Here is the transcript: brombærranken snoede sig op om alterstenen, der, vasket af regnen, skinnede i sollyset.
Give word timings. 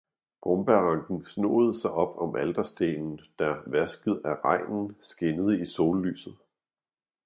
brombærranken 0.41 1.25
snoede 1.25 1.73
sig 1.79 1.91
op 1.91 2.17
om 2.17 2.35
alterstenen, 2.35 3.19
der, 3.39 3.61
vasket 3.67 4.21
af 4.25 4.35
regnen, 4.45 4.95
skinnede 5.01 5.61
i 5.61 5.65
sollyset. 5.65 6.37